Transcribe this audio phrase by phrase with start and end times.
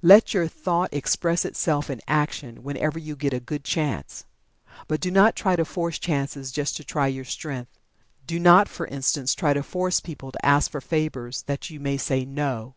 [0.00, 4.24] Let your thought express itself in action, whenever you get a good chance.
[4.86, 7.80] But do not try to force chances just to try your strength.
[8.24, 11.96] Do not, for instance, try to force people to ask for favors that you may
[11.96, 12.76] say "No!"